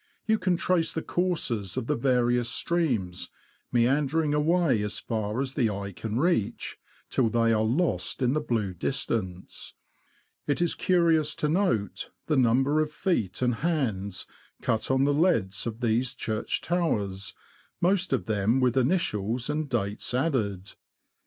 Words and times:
You 0.25 0.39
can 0.39 0.57
trace 0.57 0.93
the 0.93 1.03
courses 1.03 1.77
of 1.77 1.85
the 1.85 1.95
various 1.95 2.49
streams, 2.49 3.29
meander 3.71 4.23
ing 4.23 4.33
away 4.33 4.81
as 4.81 4.97
far 4.97 5.39
as 5.39 5.53
the 5.53 5.69
eye 5.69 5.91
can 5.91 6.17
reach, 6.17 6.79
till 7.11 7.29
they 7.29 7.53
are 7.53 7.63
lost 7.63 8.23
in 8.23 8.33
the 8.33 8.41
blue 8.41 8.73
distance. 8.73 9.75
It 10.47 10.59
is 10.59 10.73
curious 10.73 11.35
to 11.35 11.49
note 11.49 12.09
the 12.25 12.35
number 12.35 12.81
of 12.81 12.91
feet 12.91 13.43
and 13.43 13.53
hands 13.53 14.25
cut 14.63 14.89
on 14.89 15.03
the 15.03 15.13
leads 15.13 15.67
of 15.67 15.81
these 15.81 16.15
church 16.15 16.61
towers, 16.61 17.35
most 17.79 18.11
of 18.11 18.25
them 18.25 18.59
with 18.59 18.75
initials 18.75 19.51
and 19.51 19.69
dates 19.69 20.15
added. 20.15 20.71